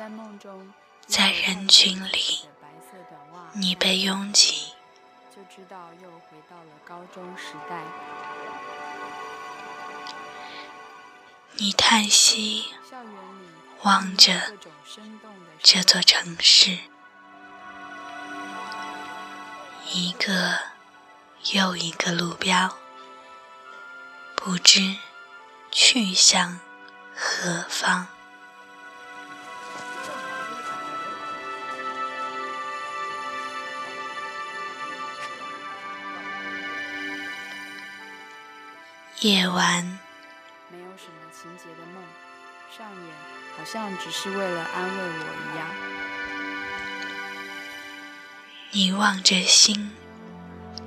[0.00, 0.72] 在梦中，
[1.06, 2.48] 在人群里，
[3.52, 4.72] 你被拥挤，
[5.36, 7.82] 就知道又回到了高中时代。
[11.56, 12.72] 你叹息，
[13.82, 14.54] 望着
[15.62, 16.78] 这座城市，
[19.90, 20.60] 一个
[21.52, 22.74] 又一个路标，
[24.34, 24.96] 不知
[25.70, 26.58] 去向
[27.14, 28.06] 何方。
[39.20, 39.84] 夜晚，
[40.70, 42.02] 没有什么情节的梦
[42.74, 43.14] 上演，
[43.54, 45.08] 好像只是为了安慰我
[45.44, 45.68] 一样。
[48.70, 49.90] 你望着星，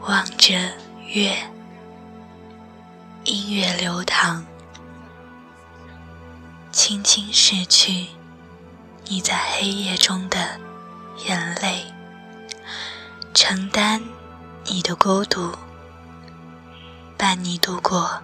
[0.00, 0.54] 望着
[1.06, 1.36] 月，
[3.22, 4.44] 音乐流淌，
[6.72, 8.08] 轻轻拭去
[9.04, 10.58] 你在黑夜中的
[11.28, 11.94] 眼泪，
[13.32, 14.02] 承担
[14.64, 15.56] 你的孤独。
[17.26, 18.22] 伴你度过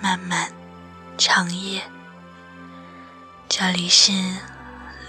[0.00, 0.50] 漫漫
[1.18, 1.82] 长夜。
[3.46, 4.10] 这里是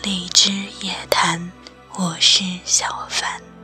[0.03, 1.53] 荔枝夜谈，
[1.93, 3.55] 我是小凡。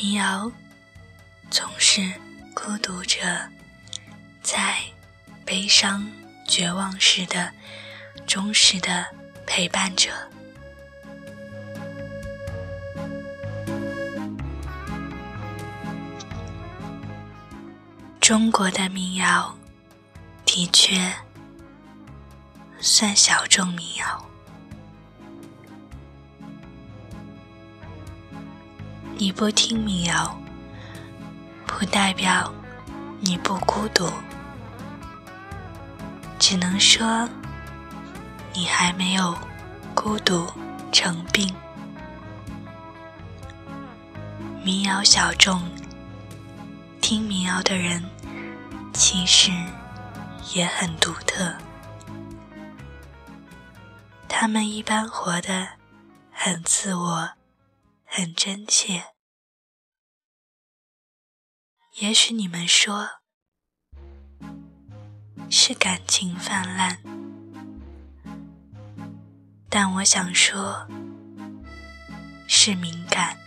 [0.00, 0.50] 民谣
[1.50, 2.14] 总是
[2.54, 3.18] 孤独着，
[4.40, 4.76] 在
[5.44, 6.08] 悲伤、
[6.46, 7.52] 绝望时的
[8.24, 9.04] 忠实的
[9.44, 10.10] 陪伴者。
[18.20, 19.52] 中国的民谣
[20.44, 21.12] 的确
[22.78, 24.27] 算小众民谣。
[29.20, 30.40] 你不听民谣，
[31.66, 32.54] 不代表
[33.18, 34.08] 你不孤独，
[36.38, 37.28] 只能说
[38.54, 39.36] 你还没有
[39.92, 40.46] 孤独
[40.92, 41.52] 成病。
[44.62, 45.60] 民谣小众，
[47.00, 48.00] 听民谣的人
[48.92, 49.50] 其实
[50.54, 51.52] 也很独特，
[54.28, 55.66] 他们一般活得
[56.30, 57.37] 很自我。
[58.10, 59.14] 很真切，
[62.00, 63.20] 也许你们说
[65.50, 66.98] 是感情泛滥，
[69.68, 70.88] 但我想说
[72.48, 73.38] 是敏感。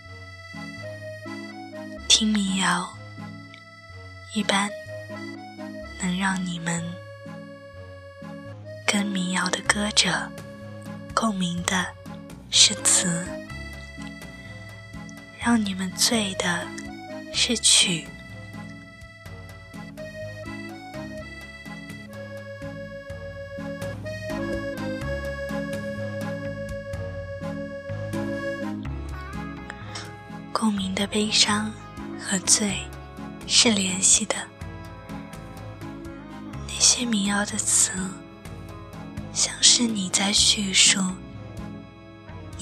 [2.07, 2.95] 听民谣
[4.35, 4.69] 一般
[5.99, 6.81] 能让你们
[8.85, 10.31] 跟民谣的歌者
[11.15, 11.93] 共鸣的
[12.51, 13.40] 是词。
[15.43, 16.67] 让你们醉的
[17.33, 18.05] 是曲，
[30.53, 31.73] 共鸣的悲伤
[32.19, 32.77] 和醉
[33.47, 34.35] 是联系的。
[36.67, 37.91] 那些民谣的词，
[39.33, 41.01] 像是你在叙述。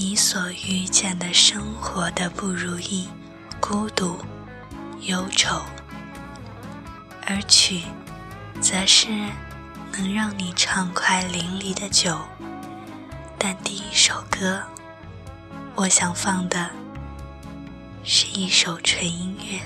[0.02, 3.10] 你所遇见的生活的不如意、
[3.60, 4.18] 孤独、
[5.02, 5.62] 忧愁，
[7.28, 7.82] 而曲，
[8.62, 9.10] 则是
[9.92, 12.18] 能让你畅快淋漓的酒。
[13.38, 14.64] 但第一首歌，
[15.76, 16.70] 我想放的
[18.02, 19.60] 是一首纯音乐。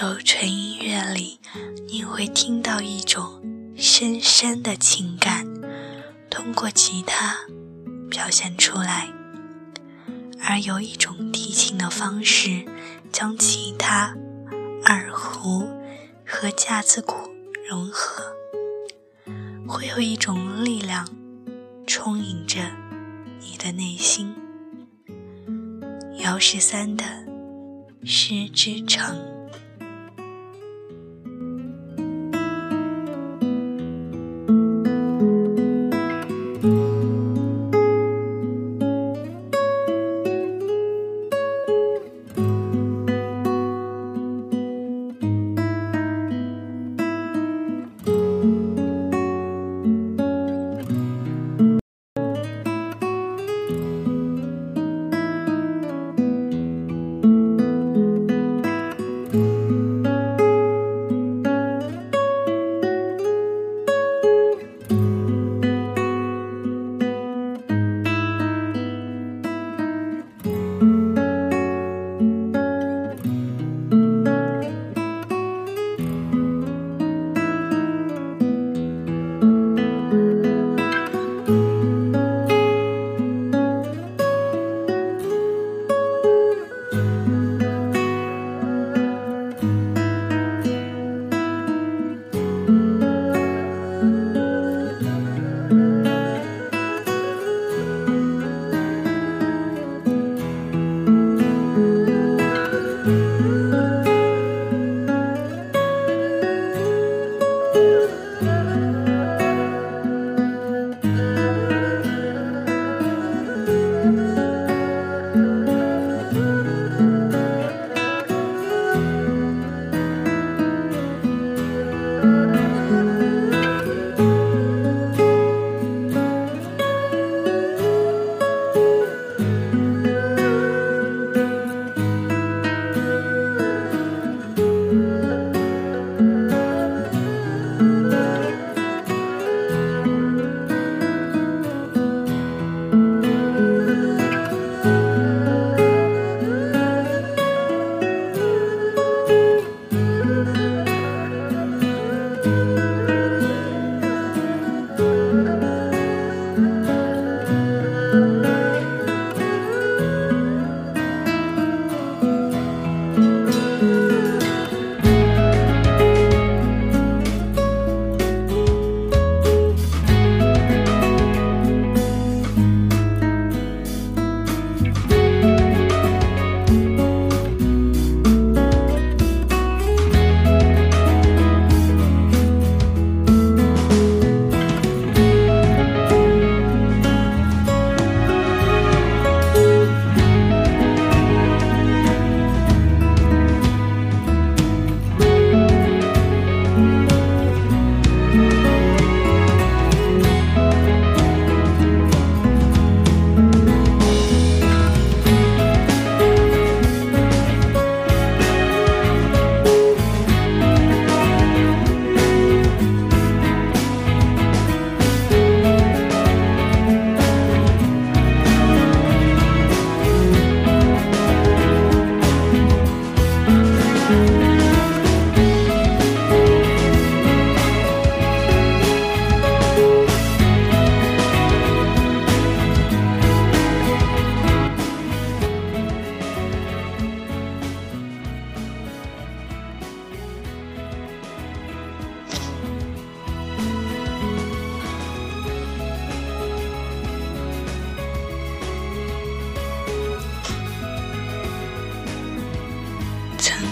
[0.00, 1.38] 首纯音乐里，
[1.90, 3.42] 你会听到一种
[3.76, 5.46] 深深的情感，
[6.30, 7.36] 通过吉他
[8.08, 9.10] 表现出来，
[10.42, 12.64] 而有一种提琴的方式
[13.12, 14.16] 将吉他、
[14.86, 15.68] 二胡
[16.26, 17.14] 和架子鼓
[17.68, 18.24] 融合，
[19.68, 21.06] 会有一种力量
[21.86, 22.58] 充盈着
[23.38, 24.34] 你的内心。
[26.20, 27.04] 姚十三的
[28.06, 29.14] 《诗之城》。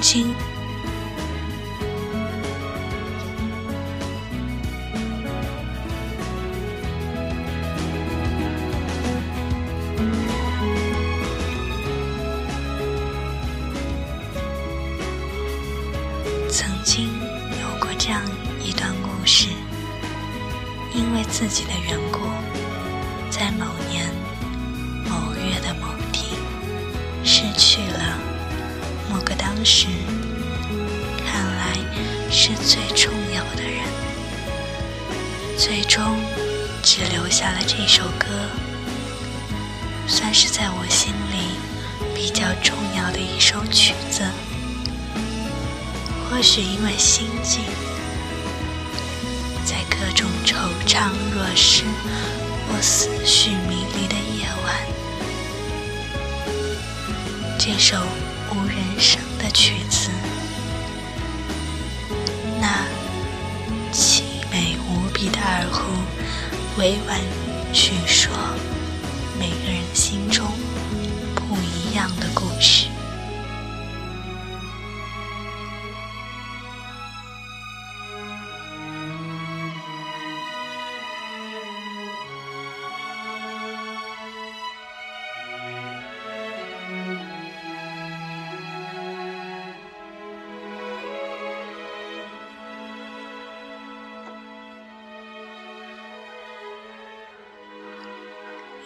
[0.08, 0.34] 心
[32.48, 33.84] 是最重要的人，
[35.58, 36.02] 最终
[36.82, 38.26] 只留下了这首歌，
[40.06, 41.58] 算是在我心里
[42.14, 44.22] 比较重要的一首曲子。
[46.30, 47.60] 或许因为心境，
[49.66, 50.54] 在各种惆
[50.86, 51.84] 怅若失
[52.66, 54.74] 或、思绪迷离的夜晚，
[57.58, 57.98] 这首
[58.52, 60.08] 无人声的曲子，
[66.78, 67.20] 委婉
[67.72, 67.92] 去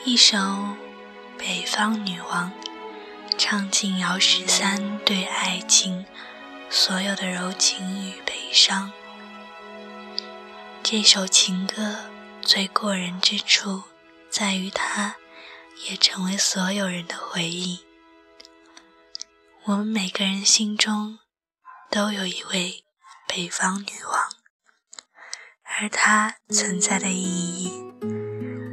[0.05, 0.37] 一首
[1.39, 2.51] 《北方女王》，
[3.39, 6.05] 唱尽姚十三对爱情
[6.69, 8.91] 所有的柔情与悲伤。
[10.83, 13.85] 这首情歌最过人之处，
[14.29, 15.15] 在于它
[15.89, 17.85] 也成为所有人的回忆。
[19.67, 21.21] 我们每个人心中
[21.89, 22.83] 都有一位
[23.29, 24.29] 北方女王，
[25.63, 27.73] 而她存在的意义，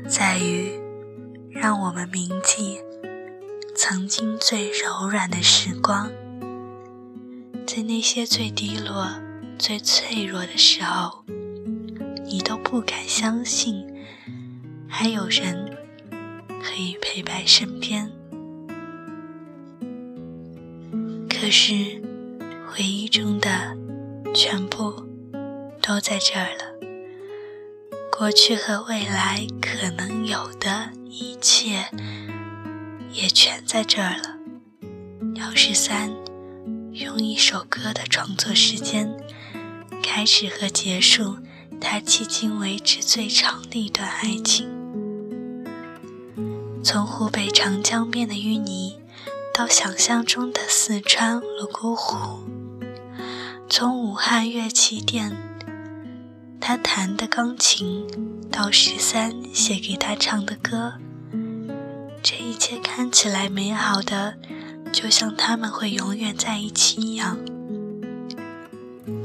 [0.09, 0.78] 在于。
[1.61, 2.79] 让我们铭记
[3.75, 6.09] 曾经最柔软的时光，
[7.67, 9.05] 在那些最低落、
[9.57, 11.25] 最脆弱的时候，
[12.23, 13.85] 你都不敢相信
[14.87, 15.77] 还有人
[16.63, 18.09] 可以陪伴身边。
[21.29, 22.01] 可是，
[22.69, 23.75] 回忆中的
[24.33, 24.93] 全部
[25.81, 26.78] 都在这儿了，
[28.19, 30.89] 过去和未来可能有的。
[31.09, 31.85] 一切
[33.13, 34.35] 也全在这儿了。
[35.35, 36.13] 姚十三
[36.91, 39.09] 用一首歌的创作时间，
[40.03, 41.37] 开始和结束
[41.79, 44.67] 他迄今为止最长的一段爱情。
[46.83, 48.99] 从湖北长江边的淤泥，
[49.53, 52.41] 到想象中的四川泸沽湖；
[53.69, 55.58] 从武汉乐器店，
[56.69, 58.05] 他弹的钢琴。
[58.51, 60.93] 到十三写给他唱的歌，
[62.21, 64.35] 这一切看起来美好的，
[64.93, 67.39] 就像他们会永远在一起一样。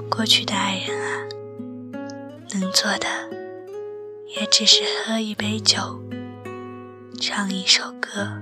[0.09, 1.29] 过去的爱人啊，
[2.55, 3.07] 能做的
[4.35, 6.03] 也只是喝一杯酒，
[7.21, 8.41] 唱一首歌。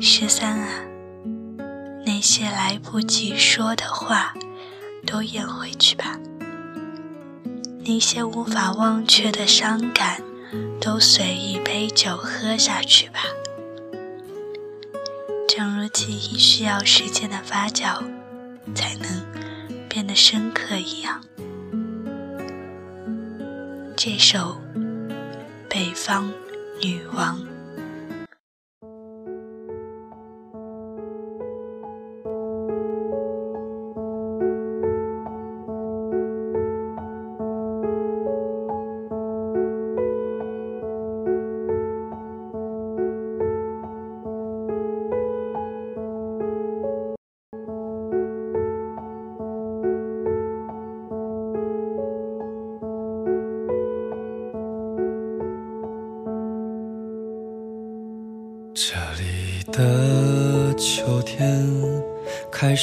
[0.00, 0.66] 十三啊，
[2.06, 4.32] 那些来不及说的话，
[5.06, 6.18] 都咽回去吧。
[7.84, 10.22] 那些无法忘却的伤感，
[10.80, 13.20] 都随一杯酒喝下去吧。
[15.48, 18.02] 正如记忆需要时间的发酵，
[18.74, 19.26] 才能
[19.88, 21.20] 变得深刻一样。
[23.96, 24.60] 这首
[25.68, 26.32] 《北方
[26.80, 27.38] 女王》。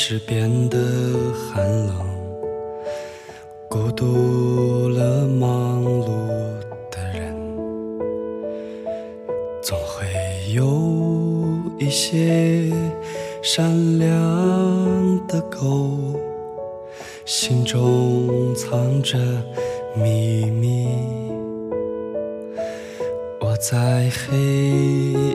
[0.10, 0.78] 是变得
[1.34, 1.94] 寒冷，
[3.68, 6.08] 孤独了忙碌
[6.90, 7.36] 的人，
[9.62, 10.08] 总会
[10.54, 10.66] 有
[11.78, 12.72] 一些
[13.42, 15.90] 善良的狗，
[17.26, 19.18] 心中藏着
[19.94, 20.88] 秘密。
[23.42, 24.38] 我在黑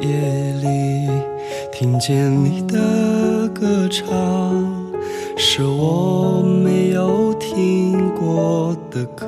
[0.00, 0.73] 夜里。
[1.71, 4.07] 听见你的歌唱，
[5.54, 9.26] 是我没有听过的歌。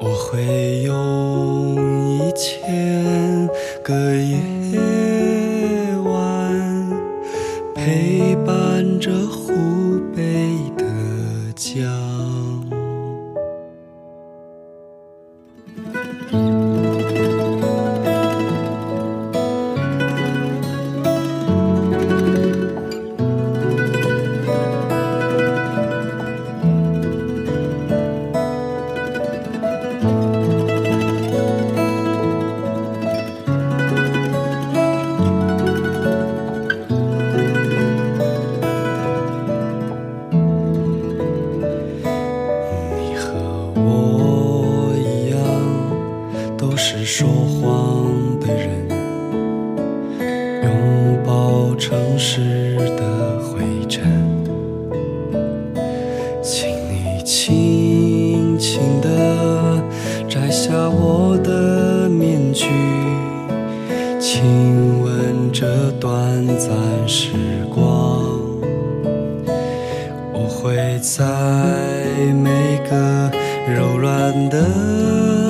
[0.00, 1.07] 我会用
[71.16, 71.24] 在
[72.34, 73.30] 每个
[73.74, 75.47] 柔软的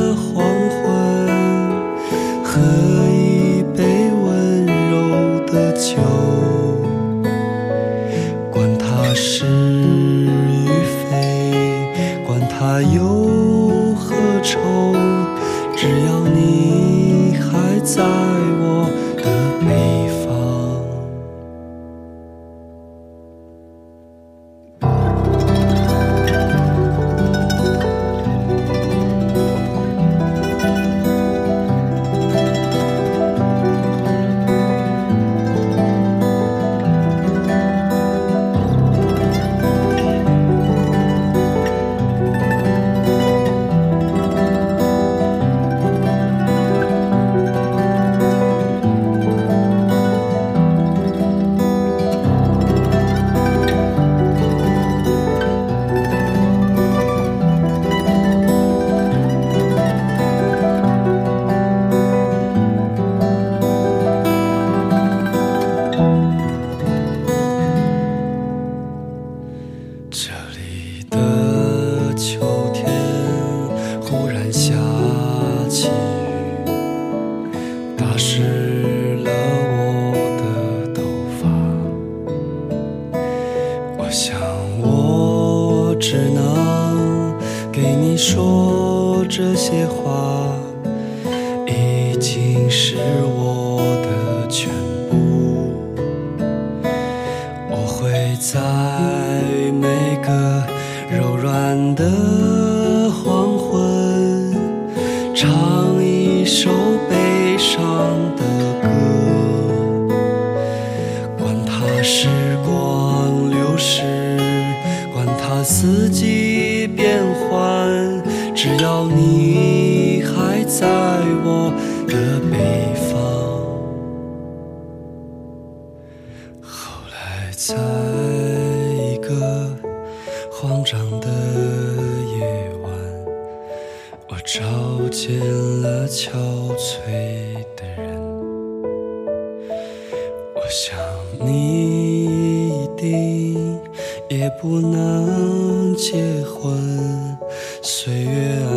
[144.31, 147.39] 也不能结婚，
[147.83, 148.71] 岁月啊，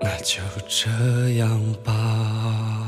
[0.00, 0.90] 那就这
[1.38, 2.79] 样吧。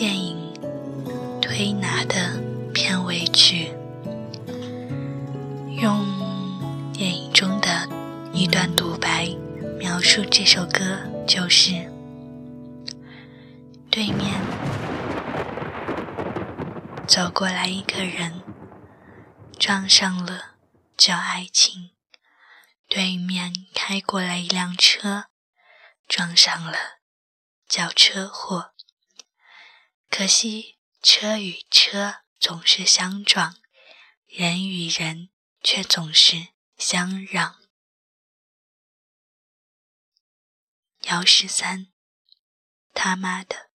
[0.00, 0.54] 电影
[1.40, 2.40] 《推拿》的
[2.72, 3.74] 片尾曲，
[5.78, 7.86] 用电影中的
[8.32, 9.26] 一段独白
[9.78, 11.72] 描述这首歌，就是
[13.90, 14.40] 对面。
[17.06, 18.42] 走过来一个人，
[19.58, 20.54] 撞上了
[20.96, 21.90] 叫爱情；
[22.88, 25.24] 对面开过来一辆车，
[26.08, 26.72] 撞上了
[27.68, 28.70] 叫车祸。
[30.10, 33.56] 可惜车与车总是相撞，
[34.26, 35.30] 人与人
[35.62, 37.62] 却总是相让。
[41.04, 41.92] 姚十三，
[42.92, 43.70] 他妈的！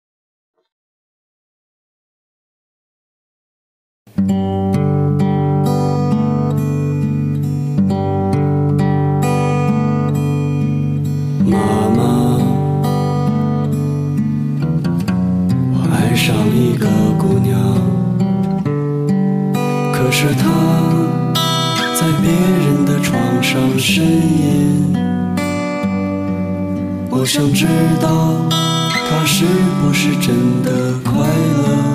[27.25, 27.67] 我想知
[28.03, 29.47] 道他是
[29.81, 31.94] 不是真的快乐。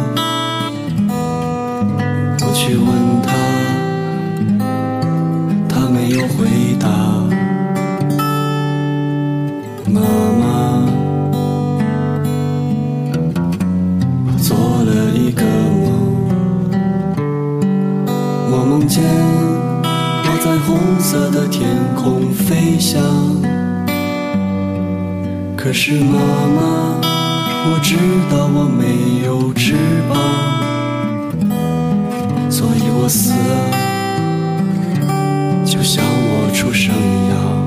[25.70, 27.00] 可是妈妈
[27.70, 27.96] 我知
[28.32, 29.76] 道我没有翅
[30.10, 30.18] 膀
[32.50, 33.70] 所以我死了
[35.64, 37.59] 就像我出生一样。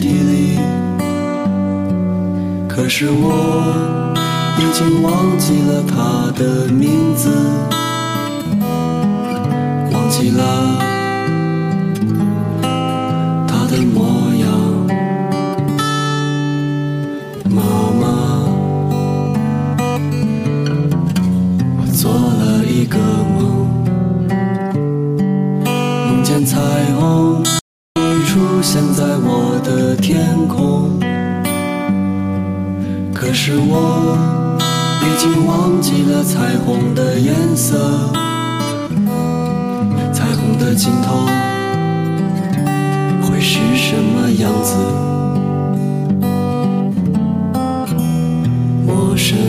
[0.00, 0.58] 里，
[2.68, 4.14] 可是我
[4.58, 7.28] 已经忘记了他的名字，
[9.92, 10.91] 忘记了。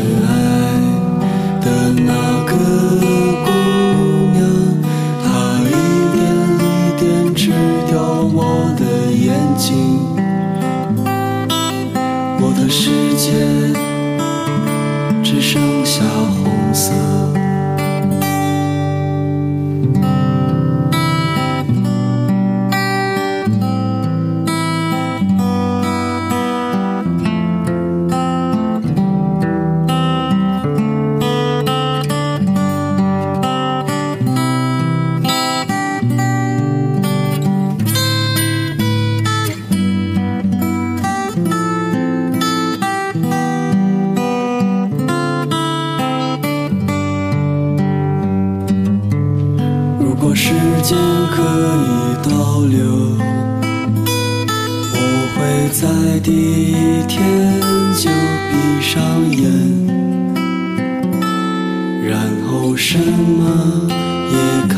[0.03, 0.42] love.
[50.35, 50.97] 时间
[51.31, 52.79] 可以倒流。
[54.95, 54.99] 我
[55.35, 57.61] 会在第一天
[57.93, 58.09] 就
[58.49, 58.91] 闭上
[59.31, 59.43] 眼
[62.07, 62.17] 然
[62.47, 63.87] 后什么
[64.31, 64.77] 也看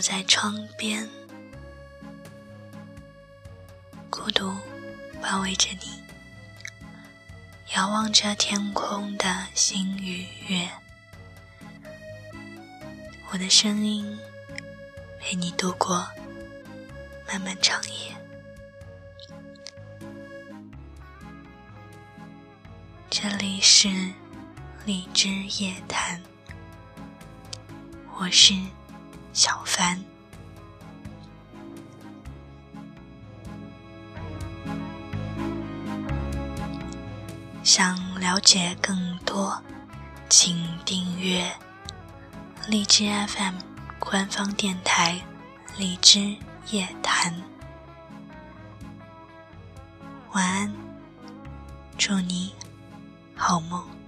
[0.00, 1.06] 我在窗边
[4.08, 4.56] 孤独
[5.20, 6.02] 包围着你
[7.76, 10.66] 遥望着天空的星与月。
[13.30, 14.18] 我的声音
[15.20, 16.08] 陪你度过
[17.28, 18.16] 漫漫长夜。
[23.10, 23.86] 这里是
[24.86, 25.28] 荔枝
[25.62, 26.18] 夜谈
[28.16, 28.54] 我是
[29.32, 30.02] 小凡。
[37.62, 39.62] 想了解更多，
[40.28, 41.48] 请订阅
[42.66, 43.54] 荔枝 FM
[43.98, 45.22] 官方电台
[45.78, 46.36] 《荔枝
[46.70, 47.32] 夜谈》。
[50.32, 50.74] 晚安，
[51.96, 52.52] 祝你
[53.36, 53.99] 好梦。